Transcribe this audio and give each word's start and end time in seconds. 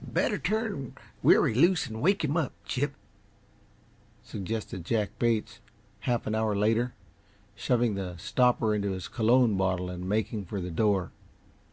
"Better 0.00 0.38
turn 0.38 0.94
Weary 1.24 1.54
loose 1.54 1.88
and 1.88 2.00
wake 2.00 2.22
him 2.22 2.36
up, 2.36 2.52
Chip," 2.64 2.94
suggested 4.22 4.84
Jack 4.84 5.10
Bates, 5.18 5.58
half 6.02 6.24
an 6.28 6.36
hour 6.36 6.54
later, 6.54 6.94
shoving 7.56 7.96
the 7.96 8.16
stopper 8.16 8.76
into 8.76 8.92
his 8.92 9.08
cologne 9.08 9.56
bottle 9.56 9.90
and 9.90 10.08
making 10.08 10.44
for 10.44 10.60
the 10.60 10.70
door. 10.70 11.10